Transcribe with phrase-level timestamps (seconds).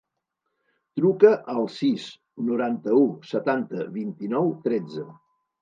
[0.99, 2.07] Truca al sis,
[2.49, 3.05] noranta-u,
[3.35, 5.07] setanta, vint-i-nou, tretze.